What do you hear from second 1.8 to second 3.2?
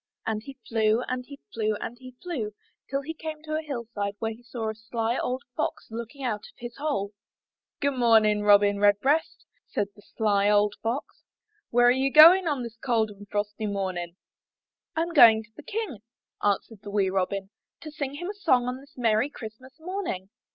he flew, till he